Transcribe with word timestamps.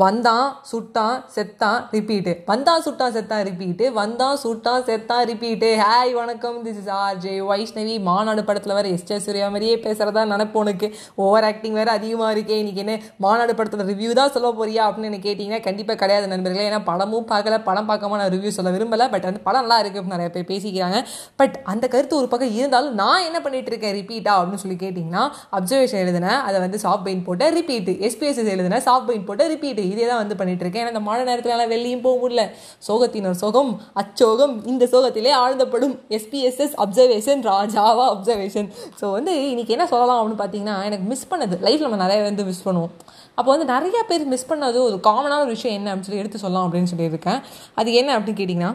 வந்தான் 0.00 0.48
சுட்டான் 0.70 1.20
செத்தான் 1.34 1.78
ரிப்பீட்டு. 1.94 2.32
வந்தான் 2.48 2.82
சுட்டான் 2.86 3.12
செத்தான் 3.14 3.44
ரிப்பீட்டு. 3.48 3.84
வந்தான் 3.98 4.34
சுட்டான் 4.42 4.82
செத்தான் 4.88 5.22
ரிப்பீட்டு. 5.30 5.68
ஹாய் 5.82 6.12
வணக்கம். 6.18 6.58
This 6.64 6.80
is 6.80 6.90
R 6.96 7.16
J 7.22 7.32
Vaishnavi 7.50 7.94
Maanaadu 8.08 8.42
படத்தில் 8.48 8.74
வேறு 8.78 8.90
எஸ் 8.96 9.06
ஜே 9.10 9.16
சூர்யா 9.26 9.46
மாதிரியே 9.54 9.76
பேசுகிறதா 9.84 10.24
நினப்பு 10.32 10.58
உனக்கு. 10.62 10.88
ஓவர் 11.26 11.46
ஆக்டிங் 11.50 11.78
வேறு 11.78 11.90
அதிகமாக 11.94 12.34
இருக்கே. 12.34 12.58
இன்றைக்கி 12.62 12.82
என்ன 12.84 12.96
மாநாடு 13.26 13.54
படத்தில் 13.60 13.88
ரிவ்யூ 13.92 14.10
தான் 14.18 14.34
சொல்ல 14.34 14.50
போறியா 14.58 14.82
அப்படின்னு 14.88 15.10
எனக்கு 15.10 15.28
கேட்டிங்கன்னா 15.28 15.60
கண்டிப்பாக 15.68 15.98
கிடையாது 16.02 16.28
நண்பர்களே. 16.34 16.66
ஏன்னா 16.70 16.82
படமும் 16.90 17.26
பார்க்கல. 17.32 17.60
படம் 17.70 17.88
பார்க்காம 17.92 18.20
நான் 18.22 18.34
ரிவ்யூ 18.36 18.52
சொல்ல 18.58 18.74
விரும்பலை. 18.76 19.06
பட் 19.14 19.26
அந்த 19.30 19.42
படம் 19.48 19.66
நல்லா 19.66 19.80
இருக்குது 19.84 20.14
நிறைய 20.14 20.30
பேர் 20.36 20.50
பேசிக்கிறாங்க. 20.52 21.00
பட் 21.42 21.56
அந்த 21.74 21.84
கருத்து 21.96 22.20
ஒரு 22.20 22.30
பக்கம் 22.34 22.54
இருந்தாலும் 22.58 22.94
நான் 23.02 23.26
என்ன 23.30 23.40
பண்ணிட்டு 23.46 23.72
இருக்கேன் 23.74 23.96
ரிப்பீட்டா 24.00 24.36
அப்படின்னு 24.36 24.64
சொல்லி 24.66 24.78
கேட்டிங்கன்னா 24.84 25.24
அப்சர்வேஷன் 25.56 26.04
எழுதினேன். 26.04 26.38
அதை 26.50 26.60
வந்து 26.66 26.84
சாஃப்ட் 26.86 27.08
பெயின் 27.08 27.26
போட்டு 27.30 27.50
ரிப்பீட்டு 27.58 27.96
எஸ்பிஎஸ்எஸ் 28.10 28.54
எழுதினேன். 28.56 28.86
சாஃப்ட் 28.90 29.10
பெயின் 29.12 29.26
போட்டு 29.30 29.50
ரிப்பீட்டு 29.56 29.84
இதே 29.92 30.04
தான் 30.10 30.20
வந்து 30.22 30.36
பண்ணிட்டு 30.40 30.64
இருக்கேன் 30.64 30.82
ஏன்னா 30.82 30.92
இந்த 30.94 31.02
மழை 31.08 31.22
நேரத்துல 31.28 31.54
எல்லாம் 31.56 31.72
வெளியும் 31.74 32.02
போக 32.06 32.16
முடியல. 32.22 32.44
சோகத்தினர் 32.88 33.38
சோகம் 33.42 33.72
அச்சோகம் 34.02 34.54
இந்த 34.72 34.84
சோகத்திலே 34.94 35.32
ஆழ்ந்தப்படும் 35.42 35.94
எஸ்பிஎஸ்எஸ் 36.18 36.74
அப்சர்வேஷன் 36.84 37.42
ராஜாவா 37.52 38.06
அப்சர்வேஷன் 38.14 38.68
ஸோ 39.00 39.12
வந்து 39.16 39.34
இன்னைக்கு 39.52 39.74
என்ன 39.76 39.86
சொல்லலாம் 39.94 40.18
அப்படின்னு 40.20 40.42
பார்த்தீங்கன்னா 40.42 40.76
எனக்கு 40.88 41.06
மிஸ் 41.12 41.28
பண்ணது. 41.32 41.56
லைஃப்பில் 41.68 41.88
நம்ம 41.88 42.02
நிறைய 42.04 42.20
வந்து 42.30 42.44
மிஸ் 42.50 42.66
பண்ணுவோம். 42.68 42.92
அப்போ 43.38 43.48
வந்து 43.54 43.68
நிறைய 43.74 43.98
பேர் 44.10 44.22
மிஸ் 44.34 44.50
பண்ணது 44.50 44.78
ஒரு 44.88 44.98
காமனான 45.08 45.40
ஒரு 45.46 45.54
விஷயம் 45.56 45.76
என்ன 45.78 45.88
அப்படின்னு 45.92 46.08
சொல்லி 46.10 46.22
எடுத்து 46.24 46.44
சொல்லலாம் 46.44 46.66
அப்படின்னு 46.66 46.90
சொல்லியிருக்கேன். 46.92 47.40
அது 47.80 47.88
என்ன 48.00 48.10
அப்படின்னு 48.18 48.40
கேட்டிங்கன்னா 48.42 48.72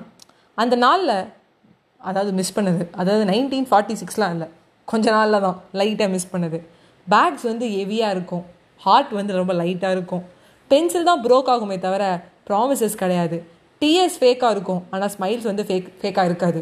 அந்த 0.64 0.76
நாளில் 0.86 1.16
அதாவது 2.10 2.32
மிஸ் 2.40 2.54
பண்ணது. 2.58 2.84
அதாவது 3.02 3.24
நைன்டீன் 3.32 3.68
ஃபார்ட்டி 3.70 3.96
சிக்ஸ்லாம் 4.02 4.34
இல்லை. 4.36 4.48
கொஞ்ச 4.92 5.08
நாளில் 5.16 5.44
தான் 5.46 5.58
லைட்டாக 5.80 6.10
மிஸ் 6.16 6.32
பண்ணது. 6.32 6.58
பேக்ஸ் 7.08 7.46
வந்து 7.50 7.66
ஹெவியாக 7.76 8.14
இருக்கும். 8.16 8.44
ஹார்ட் 8.86 9.12
வந்து 9.20 9.34
ரொம்ப 9.40 9.54
லைட்டாக 9.60 9.96
இருக்கும். 9.98 10.24
பென்சில் 10.72 11.10
தான் 11.10 11.24
ப்ரோக் 11.26 11.50
ஆகுமே 11.56 11.78
தவிர 11.88 12.04
ப்ராமிசஸ் 12.50 13.02
கிடையாது. 13.02 13.40
டிஎஸ் 13.82 14.20
ஃபேக்காக 14.22 14.54
இருக்கும். 14.56 14.82
ஆனால் 14.94 15.12
ஸ்மைல்ஸ் 15.16 15.50
வந்து 15.52 15.64
ஃபேக் 15.70 15.90
ஃபேக்காக 16.04 16.30
இருக்காது. 16.32 16.62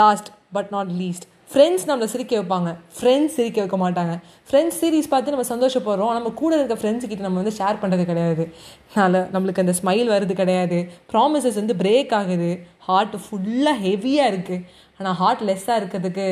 Last 0.00 0.30
but 0.56 0.70
not 0.76 0.90
least 1.00 1.26
friends 1.52 1.86
நம்மளை 1.88 2.06
சிரிக்க 2.12 2.32
வைப்பாங்க. 2.38 2.70
ஃப்ரெண்ட்ஸ் 2.96 3.36
சிரிக்க 3.36 3.58
வைக்க 3.62 3.76
மாட்டாங்க. 3.82 4.12
ஃப்ரெண்ட்ஸ் 4.48 4.76
சீரிஸ் 4.80 5.08
பார்த்து 5.12 5.32
நம்ம 5.34 5.46
சந்தோஷப்படுறோம். 5.52 6.12
நம்ம 6.18 6.30
கூட 6.40 6.52
இருக்க 6.58 6.74
ஃப்ரெண்ட்ஸ் 6.80 7.08
கிட்ட 7.10 7.22
நம்ம 7.26 7.40
வந்து 7.42 7.54
ஷேர் 7.58 7.80
பண்ணுறது 7.82 8.04
கிடையாது. 8.10 8.44
அதனால் 8.90 9.18
நம்மளுக்கு 9.32 9.62
அந்த 9.64 9.74
ஸ்மைல் 9.80 10.10
வருது 10.14 10.34
கிடையாது. 10.42 10.78
ப்ராமிசஸ் 11.12 11.58
வந்து 11.62 11.76
பிரேக் 11.82 12.12
ஆகுது. 12.20 12.50
ஹார்ட் 12.88 13.16
ஃபுல்லாக 13.24 13.76
ஹெவியாக 13.86 14.30
இருக்குது 14.32 14.64
ஆனால் 14.98 15.16
ஹார்ட் 15.22 15.42
லெஸ்ஸாக 15.48 15.80
இருக்கிறதுக்கு 15.80 16.28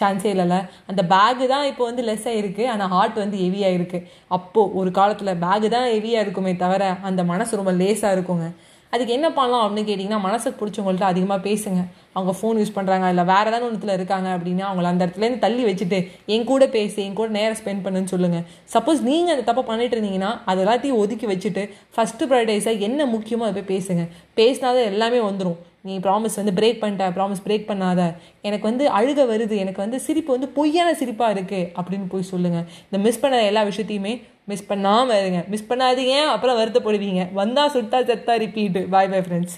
சான்ஸே 0.00 0.30
இல்லைல்ல. 0.34 0.56
அந்த 0.90 1.02
பேகு 1.12 1.44
தான் 1.52 1.66
இப்போ 1.70 1.84
வந்து 1.90 2.02
லெஸ்ஸாக 2.08 2.40
இருக்குது 2.42 2.70
ஆனால் 2.72 2.90
ஹார்ட் 2.94 3.18
வந்து 3.24 3.38
ஹெவியாக 3.44 3.76
இருக்குது 3.78 4.06
அப்போது 4.36 4.72
ஒரு 4.80 4.92
காலத்தில் 4.98 5.38
பேகு 5.44 5.68
தான் 5.76 5.86
ஹெவியாக 5.94 6.24
இருக்குமே 6.26 6.54
தவிர 6.64 6.90
அந்த 7.10 7.24
மனசு 7.32 7.60
ரொம்ப 7.60 7.74
லேஸாக 7.82 8.16
இருக்குங்க. 8.16 8.48
அதுக்கு 8.94 9.14
என்ன 9.16 9.28
பண்ணலாம் 9.38 9.64
அப்படின்னு 9.64 9.88
கேட்டிங்கன்னா 9.88 10.20
மனசுக்கு 10.26 10.58
பிடிச்சவங்கள்ட்ட 10.60 11.06
அதிகமாக 11.12 11.40
பேசுங்க. 11.48 11.80
அவங்க 12.18 12.34
ஃபோன் 12.38 12.60
யூஸ் 12.62 12.74
பண்ணுறாங்க 12.76 13.08
இல்லை 13.14 13.24
வேறு 13.32 13.48
ஏதாவது 13.50 13.66
ஒன்றுத்தில் 13.68 13.96
இருக்காங்க 13.96 14.28
அப்படின்னா 14.36 14.66
அவங்கள 14.68 14.92
அந்த 14.92 15.02
இடத்துலேருந்து 15.06 15.44
தள்ளி 15.46 15.64
வச்சுட்டு 15.68 16.00
என் 16.36 16.48
கூட 16.50 16.66
பேசி 16.76 17.00
என் 17.06 17.18
கூட 17.20 17.30
நேரம் 17.38 17.58
ஸ்பெண்ட் 17.62 17.84
பண்ணுன்னு 17.86 18.12
சொல்லுங்கள் 18.14 18.44
சப்போஸ் 18.74 19.00
நீங்கள் 19.08 19.34
அந்த 19.34 19.46
தப்பை 19.50 19.64
பண்ணிட்டு 19.70 19.96
இருந்தீங்கன்னா 19.96 20.30
அது 20.50 20.62
எல்லாத்தையும் 20.64 21.00
ஒதுக்கி 21.04 21.28
வச்சுட்டு 21.32 21.64
ஃபஸ்ட்டு 21.96 22.28
ப்ரைடைஸாக 22.32 22.86
என்ன 22.88 23.06
முக்கியமோ 23.14 23.46
அதை 23.48 23.54
போய் 23.58 23.70
பேசுங்க. 23.74 24.04
பேசினாதான் 24.40 24.88
எல்லாமே 24.92 25.20
வந்துடும் 25.28 25.58
நீ 25.88 25.94
ப்ராமிஸ் 26.04 26.38
வந்து 26.40 26.54
பிரேக் 26.58 26.80
பண்ணிட்ட 26.80 27.04
ப்ராமிஸ் 27.16 27.44
பிரேக் 27.44 27.68
பண்ணாத. 27.68 28.00
எனக்கு 28.48 28.66
வந்து 28.70 28.84
அழுக 28.98 29.20
வருது 29.32 29.54
எனக்கு 29.64 29.80
வந்து 29.84 29.98
சிரிப்பு 30.06 30.30
வந்து 30.36 30.48
பொய்யான 30.56 30.88
சிரிப்பாக 31.00 31.34
இருக்குது 31.36 31.68
அப்படின்னு 31.78 32.08
போய் 32.14 32.30
சொல்லுங்கள் 32.32 32.66
இந்த 32.88 33.00
மிஸ் 33.06 33.22
பண்ண 33.22 33.44
எல்லா 33.50 33.62
விஷயத்தையுமே 33.70 34.14
மிஸ் 34.52 34.68
பண்ணாமல் 34.72 35.20
இருங்க. 35.22 35.40
மிஸ் 35.52 35.68
பண்ணாதீங்க 35.70 36.16
அப்புறம் 36.34 36.58
வருத்தப்படுவீங்க. 36.60 37.24
வந்தால் 37.40 37.72
சுட்டா 37.76 38.00
செத்தா 38.10 38.36
ரிப்பீட்டு 38.44 38.82
பாய் 38.94 39.10
பாய் 39.14 39.26
ஃப்ரெண்ட்ஸ் 39.26 39.56